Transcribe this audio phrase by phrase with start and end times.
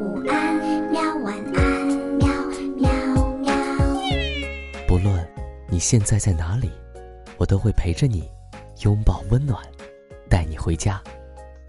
[0.00, 0.56] 午安，
[0.90, 1.86] 喵晚安，
[2.16, 2.26] 喵
[2.78, 2.90] 喵
[3.36, 3.52] 喵。
[4.88, 5.28] 不论
[5.68, 6.70] 你现在在哪里，
[7.36, 8.26] 我都会陪着你，
[8.82, 9.62] 拥抱温暖，
[10.26, 11.02] 带你回家。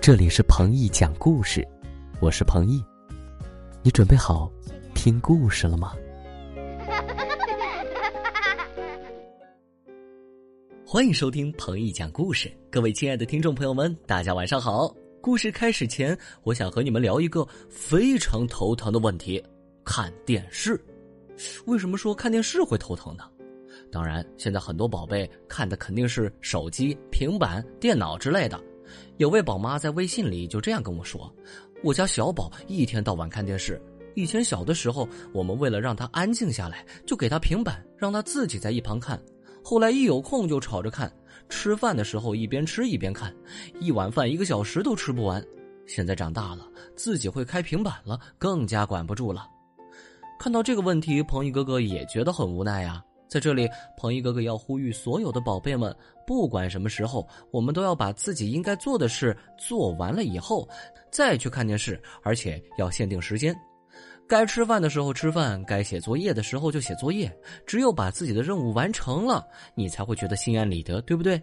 [0.00, 1.64] 这里是彭毅讲故事，
[2.18, 2.84] 我是彭毅。
[3.80, 4.50] 你准备好
[4.92, 5.92] 听故事了吗？
[10.84, 14.92] 欢迎收听彭毅讲故事，各位亲爱的听众朋友们，大家晚上好。
[15.26, 19.42] 故事开始前，我想和你们聊一个非常头疼的问题：
[19.84, 20.80] 看电视。
[21.64, 23.24] 为什么说看电视会头疼呢？
[23.90, 28.62] 当然，现在很多宝贝看的肯定是手机、平板、电脑之类的。
[29.16, 31.28] 有位宝妈在微信里就这样跟我说
[31.82, 33.82] ：“我家小宝一天到晚看电视。
[34.14, 39.20] 以前小的时候，我们为了让他安静下来，就给他平板，让他自己在一旁看。
[39.60, 41.12] 后来一有空就吵着看。”
[41.48, 43.34] 吃饭的时候一边吃一边看，
[43.80, 45.44] 一碗饭一个小时都吃不完。
[45.86, 49.48] 现在长大了，自己会开平板了，更加管不住了。
[50.38, 53.02] 看到这个问题，彭毅哥哥也觉得很无奈呀。
[53.28, 55.94] 在这里，彭毅哥哥要呼吁所有的宝贝们，
[56.26, 60.68] 不管什么时候，我们都要把自己应该做的事做完了以后，
[61.10, 63.56] 再去看电视，而且要限定时间。
[64.28, 67.32] 该吃饭的时候吃饭，该写作业的时候就写作业。
[67.64, 69.46] 只有把自己的任务完成了，
[69.76, 71.40] 你才会觉得心安理得，对不对？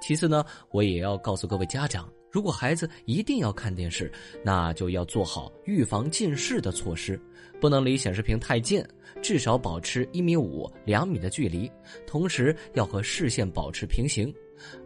[0.00, 4.10] 其次呢，我也要告诉各位家长，如果孩子一定要看电视，
[4.44, 7.20] 那就要做好预防近视的措施，
[7.60, 8.80] 不能离显示屏太近，
[9.20, 11.70] 至少保持一米五、两米的距离，
[12.06, 14.32] 同时要和视线保持平行，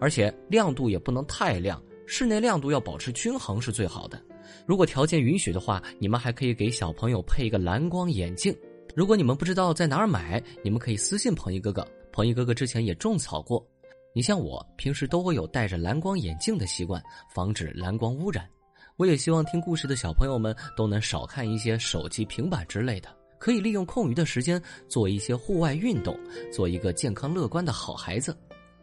[0.00, 4.18] 而且亮度也不能太亮，室内亮度要保持均衡是最好的。
[4.66, 8.54] 如果条件允许的话，你们还可以给小朋友配一个蓝光眼镜。
[8.94, 11.86] 如果你们不知道在哪儿买，你们可以私信彭一哥哥。
[12.12, 13.66] 彭一哥哥之前也种草过。
[14.14, 17.02] 你像我平时都会有戴着蓝光眼镜的习惯，
[17.34, 18.48] 防止蓝光污染。
[18.96, 23.08] 我也希望听故事的小朋友们都能少看一些手机、平板之类的，
[23.40, 26.16] 可以利用空余的时间做一些户外运动，
[26.52, 28.36] 做一个健康乐观的好孩子。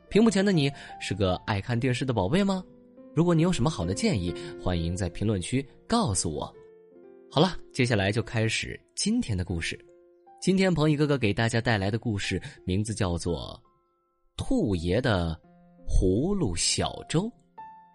[0.10, 0.70] 屏幕前的你
[1.00, 2.62] 是个爱看电视的宝贝吗？
[3.14, 6.54] 如果你有什么好的建议，欢迎在评论区告诉我。
[7.30, 9.78] 好了，接下来就开始今天的故事。
[10.40, 13.62] 今天鹏毅哥哥给大家带来的故事名字叫做
[14.44, 15.38] 《兔爷的
[15.86, 17.24] 葫芦小粥》，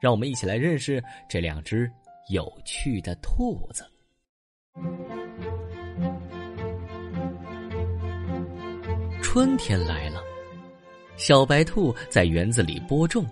[0.03, 1.91] 让我们一起来认识这两只
[2.31, 3.85] 有趣的兔子。
[9.23, 10.23] 春天来了，
[11.17, 13.25] 小白兔在园子里播种。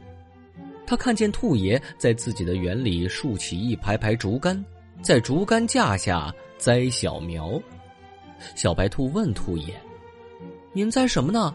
[0.86, 4.62] 他看见兔爷在自己的园里竖起一排排竹竿，
[5.02, 7.60] 在竹竿架下栽小苗。
[8.54, 9.74] 小白兔问兔爷
[10.74, 11.54] ：“您栽什么呢？”“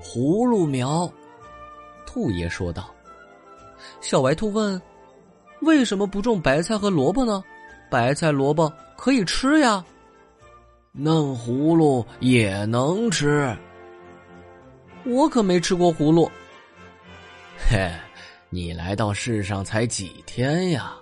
[0.00, 1.10] 葫芦苗。”
[2.06, 2.92] 兔爷说道。
[4.00, 4.80] 小白兔问
[5.60, 7.42] ：“为什么不种白菜和萝卜呢？
[7.90, 9.84] 白菜、萝卜可以吃呀。
[10.92, 13.54] ”“嫩葫芦也能吃。
[15.04, 16.30] ”“我可没吃过葫芦。”
[17.68, 17.90] 嘿，
[18.48, 20.94] 你来到世上才几天呀？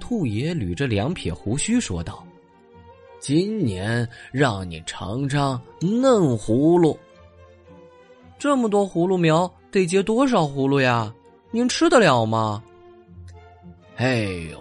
[0.00, 2.24] 兔爷捋着两撇胡须说道
[3.20, 6.98] ：“今年让你尝尝嫩葫芦。
[8.38, 11.12] 这么多葫芦苗，得结多少葫芦呀？
[11.50, 12.62] 您吃得了吗？”
[13.96, 14.60] 哎呦，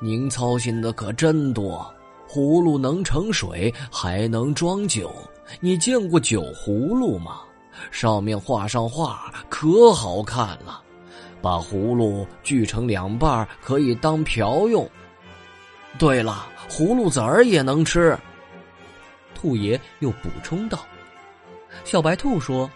[0.00, 1.92] 您操心的可真多。
[2.28, 5.12] 葫芦能盛水，还能装酒。
[5.60, 7.42] 你见过酒葫芦吗？
[7.90, 10.80] 上面画上画，可好看了。
[11.40, 14.88] 把葫芦锯成两半，可以当瓢用。
[15.98, 18.16] 对了，葫芦籽儿也能吃。
[19.34, 20.78] 兔爷又补充道
[21.84, 22.70] ：“小白兔说，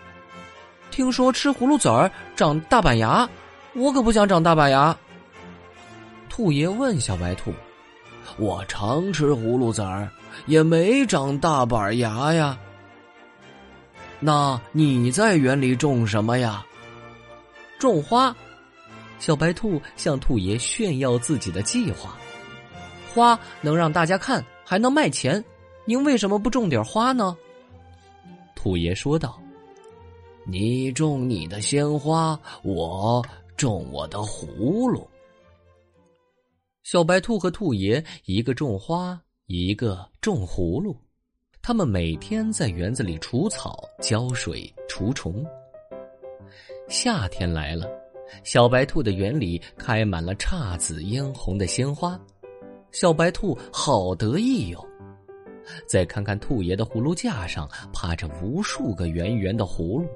[0.90, 3.28] 听说吃葫芦籽儿长大板牙，
[3.74, 4.96] 我可不想长大板牙。”
[6.28, 7.54] 兔爷问小白兔
[8.36, 10.10] ：“我常吃葫芦籽儿，
[10.46, 12.58] 也没长大板牙呀。”
[14.18, 16.64] 那你在园里种什么呀？
[17.78, 18.34] 种花。
[19.18, 22.16] 小白兔向兔爷炫耀自己的计划。
[23.14, 25.42] 花能让大家看，还能卖钱。
[25.86, 27.36] 您为什么不种点花呢？
[28.54, 29.40] 兔爷说道
[30.44, 33.24] ：“你种你的鲜花，我
[33.56, 35.08] 种我的葫芦。”
[36.84, 40.96] 小白兔和兔爷一个种花，一个种葫芦。
[41.66, 45.44] 他们每天在园子里除草、浇水、除虫。
[46.86, 47.90] 夏天来了，
[48.44, 52.16] 小白兔的园里开满了姹紫嫣红的鲜花，
[52.92, 54.78] 小白兔好得意哟。
[55.88, 60.06] 再看看兔爷的葫芦架上趴着无数个圆圆的葫芦，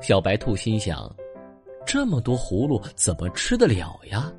[0.00, 1.12] 小白兔心想：
[1.84, 4.32] 这么多葫芦怎么吃得了呀？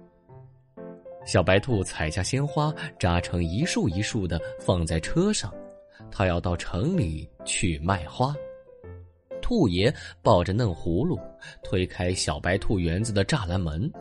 [1.25, 5.53] 小白兔采下鲜花，扎成一束一束的放在车上，
[6.11, 8.35] 他要到城里去卖花。
[9.41, 11.19] 兔爷抱着嫩葫芦，
[11.63, 13.91] 推开小白兔园子的栅栏门，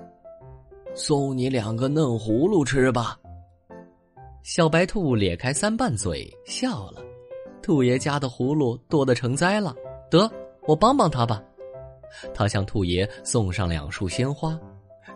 [0.94, 3.19] 送你两个嫩葫芦吃吧。
[4.43, 7.02] 小白兔咧开三瓣嘴笑了，
[7.62, 9.75] 兔爷家的葫芦多得成灾了，
[10.11, 10.31] 得
[10.67, 11.43] 我帮帮他吧。
[12.32, 14.58] 他向兔爷送上两束鲜花。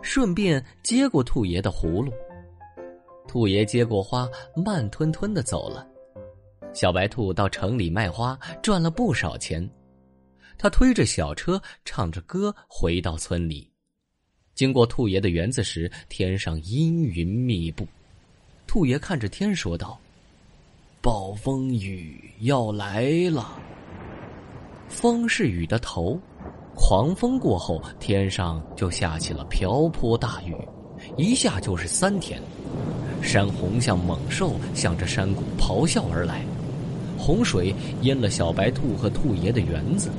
[0.01, 2.09] 顺便接过兔爷的葫芦，
[3.27, 5.85] 兔爷接过花，慢吞吞的走了。
[6.73, 9.67] 小白兔到城里卖花，赚了不少钱。
[10.57, 13.69] 他推着小车，唱着歌回到村里。
[14.55, 17.87] 经过兔爷的园子时，天上阴云密布。
[18.67, 19.97] 兔爷看着天说道
[21.01, 23.57] ：“暴风雨要来了。”
[24.89, 26.19] 风是雨的头。
[26.75, 30.55] 狂风过后，天上就下起了瓢泼大雨，
[31.17, 32.41] 一下就是三天。
[33.21, 36.45] 山洪像猛兽，向着山谷咆哮而来，
[37.19, 40.09] 洪水淹了小白兔和兔爷的园子。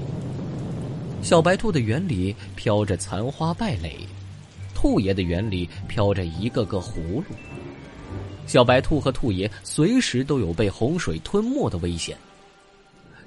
[1.23, 3.97] 小白兔的园里飘着残花败蕾，
[4.75, 7.25] 兔爷的园里飘着一个个葫芦。
[8.47, 12.17] 小白兔和兔爷随时都有被洪水吞没的危险。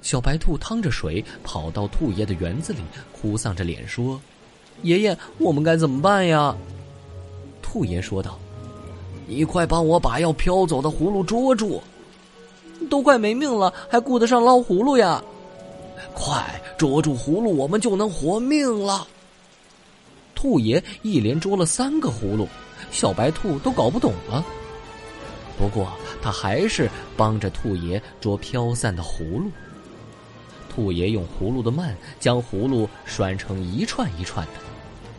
[0.02, 2.80] 小白兔趟着水跑到兔爷的园子里，
[3.10, 4.20] 哭丧着脸说
[4.82, 6.54] ：“爷爷，我们该怎么办呀？”
[7.62, 8.38] 兔爷说道
[9.26, 11.82] ：“你快帮我把要飘走的葫芦捉住！
[12.88, 15.22] 都快没命了，还顾得上捞葫芦呀？
[16.12, 19.06] 快捉住葫芦，我们就能活命了。”
[20.34, 22.46] 兔爷一连捉了三个葫芦，
[22.90, 24.44] 小白兔都搞不懂了。
[25.58, 25.88] 不过
[26.20, 29.50] 他还是帮着兔爷捉飘散的葫芦。
[30.68, 34.52] 兔爷用葫芦的蔓将葫芦拴成一串一串的，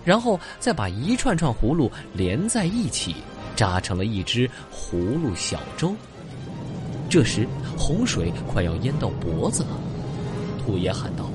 [0.03, 3.15] 然后再把一串串葫芦连在一起，
[3.55, 5.95] 扎成了一只葫芦小舟。
[7.15, 7.47] 这时
[7.77, 9.69] 洪水快要淹到脖子了，
[10.61, 11.29] 兔爷喊道：“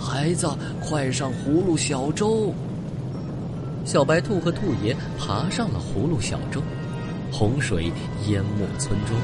[0.00, 0.48] 孩子，
[0.82, 2.50] 快上葫芦小舟！”
[3.84, 6.62] 小白兔和兔爷爬上了葫芦小舟，
[7.30, 7.92] 洪水
[8.26, 9.20] 淹没村庄，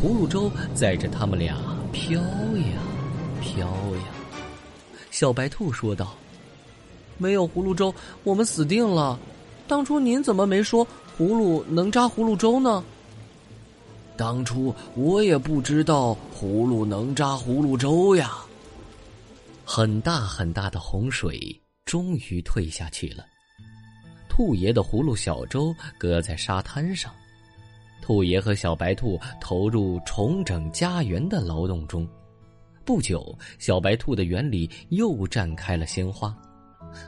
[0.00, 1.54] 葫芦舟载着他们俩
[1.92, 2.80] 飘呀。
[3.38, 4.04] 飘呀！
[5.10, 6.14] 小白兔说道
[7.18, 7.94] ：“没有葫芦舟，
[8.24, 9.18] 我们死定了。
[9.68, 10.82] 当初您怎么没说
[11.18, 12.82] 葫芦能扎葫芦舟呢？”
[14.16, 18.32] 当初我也不知道葫芦能扎葫芦粥呀。
[19.64, 21.38] 很大很大的洪水
[21.84, 23.24] 终于退下去了，
[24.28, 27.12] 兔爷的葫芦小舟搁在沙滩上，
[28.00, 32.08] 兔爷和小白兔投入重整家园的劳动中。
[32.84, 36.36] 不久，小白兔的园里又绽开了鲜花，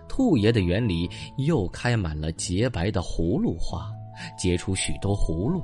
[0.08, 3.88] 兔爷的园里又开满了洁白的葫芦花，
[4.36, 5.62] 结出许多葫芦。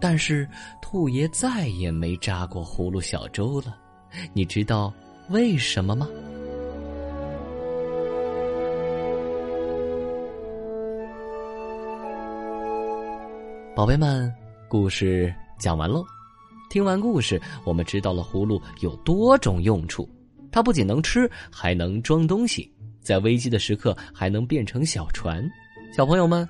[0.00, 0.48] 但是，
[0.80, 3.76] 兔爷再也没扎过葫芦小舟了。
[4.32, 4.92] 你知道
[5.28, 6.08] 为什么吗？
[13.74, 14.32] 宝贝们，
[14.68, 16.04] 故事讲完喽。
[16.70, 20.08] 听完故事，我们知道了葫芦有多种用处。
[20.52, 25.44] 它不仅能吃，还能装东西，在危机的时刻还能变成小船。
[25.96, 26.48] 小朋友们，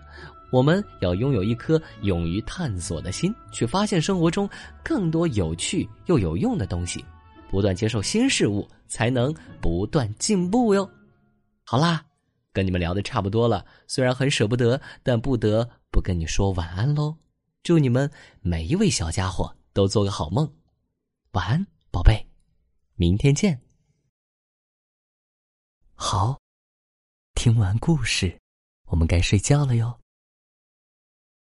[0.55, 4.49] 我们要拥有一颗勇于探索的心，去发现生活中
[4.85, 7.05] 更多有趣又有用的东西，
[7.50, 10.88] 不断接受新事物，才能不断进步哟。
[11.64, 12.07] 好啦，
[12.52, 17.17] 跟你们聊的差不多了，虽然很舍不得，但不得不跟你说晚安喽。
[17.64, 18.09] 祝你们
[18.40, 19.57] 每一位小家伙。
[19.75, 20.49] 都做个好梦，
[21.33, 22.25] 晚安，宝贝，
[22.95, 23.61] 明天见。
[25.97, 26.38] 好，
[27.35, 28.38] 听完故事，
[28.85, 30.03] 我们该睡觉了哟。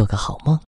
[0.00, 0.69] 做个好梦。